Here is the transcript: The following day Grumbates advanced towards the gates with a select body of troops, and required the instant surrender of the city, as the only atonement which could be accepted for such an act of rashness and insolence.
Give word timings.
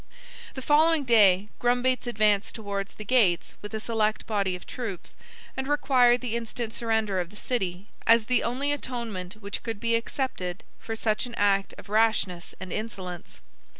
The 0.55 0.63
following 0.63 1.03
day 1.03 1.49
Grumbates 1.59 2.07
advanced 2.07 2.55
towards 2.55 2.95
the 2.95 3.05
gates 3.05 3.53
with 3.61 3.71
a 3.75 3.79
select 3.79 4.25
body 4.25 4.55
of 4.55 4.65
troops, 4.65 5.15
and 5.55 5.67
required 5.67 6.21
the 6.21 6.35
instant 6.35 6.73
surrender 6.73 7.19
of 7.19 7.29
the 7.29 7.35
city, 7.35 7.85
as 8.07 8.25
the 8.25 8.41
only 8.41 8.71
atonement 8.71 9.35
which 9.35 9.61
could 9.61 9.79
be 9.79 9.95
accepted 9.95 10.63
for 10.79 10.95
such 10.95 11.27
an 11.27 11.35
act 11.35 11.75
of 11.77 11.87
rashness 11.87 12.55
and 12.59 12.73
insolence. 12.73 13.41